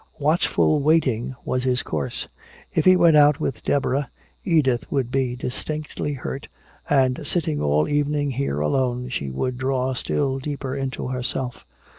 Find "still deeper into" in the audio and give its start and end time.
9.93-11.09